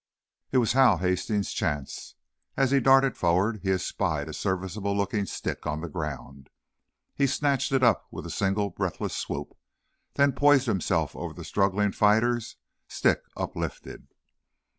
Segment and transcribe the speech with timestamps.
[0.51, 2.15] It was Hal Hastings's chance.
[2.57, 6.49] As he darted forward he espied a serviceable looking stick on the ground.
[7.13, 9.55] He snatched it up with a single breathless swoop,
[10.15, 12.55] then poised himself over the struggling fighters,
[12.87, 14.07] stick uplifted.